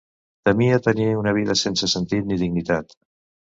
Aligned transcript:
Temia 0.47 0.79
tenir 0.87 1.05
una 1.19 1.35
vida 1.39 1.57
sense 1.65 1.91
sentit 1.93 2.29
ni 2.33 2.41
dignitat. 2.43 3.01